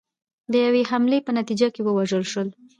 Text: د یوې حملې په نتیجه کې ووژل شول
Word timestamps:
د 0.51 0.53
یوې 0.65 0.81
حملې 0.89 1.19
په 1.25 1.31
نتیجه 1.37 1.67
کې 1.73 1.81
ووژل 1.83 2.23
شول 2.31 2.47